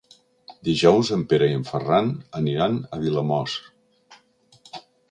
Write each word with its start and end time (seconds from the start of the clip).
Dijous 0.69 1.11
en 1.17 1.25
Pere 1.33 1.49
i 1.51 1.59
en 1.59 1.67
Ferran 1.73 2.11
aniran 2.43 2.81
a 2.91 3.01
Vilamòs. 3.07 3.63